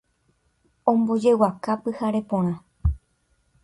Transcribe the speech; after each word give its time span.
Ombojeguaka 0.91 1.71
pyhare 1.83 2.19
porã 2.29 2.53